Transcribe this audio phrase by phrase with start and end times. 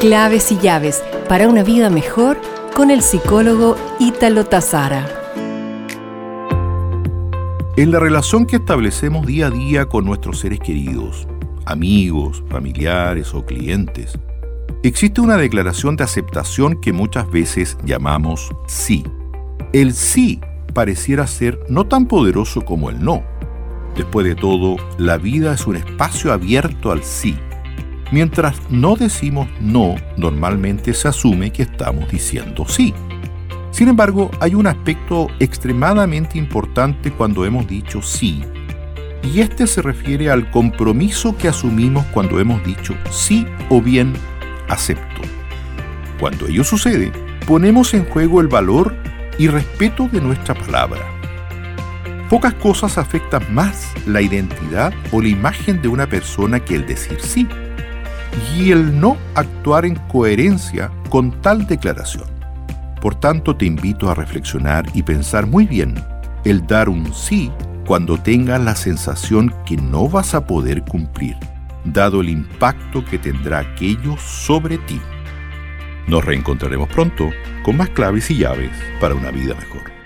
[0.00, 2.40] Claves y llaves para una vida mejor
[2.74, 5.06] con el psicólogo Ítalo Tazara.
[7.76, 11.28] En la relación que establecemos día a día con nuestros seres queridos,
[11.66, 14.18] amigos, familiares o clientes,
[14.82, 19.04] existe una declaración de aceptación que muchas veces llamamos sí.
[19.74, 20.40] El sí
[20.72, 23.22] pareciera ser no tan poderoso como el no.
[23.96, 27.38] Después de todo, la vida es un espacio abierto al sí
[28.12, 32.92] Mientras no decimos no, normalmente se asume que estamos diciendo sí.
[33.70, 38.42] Sin embargo, hay un aspecto extremadamente importante cuando hemos dicho sí,
[39.22, 44.12] y este se refiere al compromiso que asumimos cuando hemos dicho sí o bien
[44.68, 45.22] acepto.
[46.18, 47.12] Cuando ello sucede,
[47.46, 48.96] ponemos en juego el valor
[49.38, 51.00] y respeto de nuestra palabra.
[52.28, 57.20] Pocas cosas afectan más la identidad o la imagen de una persona que el decir
[57.20, 57.46] sí
[58.56, 62.28] y el no actuar en coherencia con tal declaración.
[63.00, 65.94] Por tanto, te invito a reflexionar y pensar muy bien
[66.44, 67.50] el dar un sí
[67.86, 71.36] cuando tengas la sensación que no vas a poder cumplir,
[71.84, 75.00] dado el impacto que tendrá aquello sobre ti.
[76.06, 77.30] Nos reencontraremos pronto
[77.62, 79.99] con más claves y llaves para una vida mejor.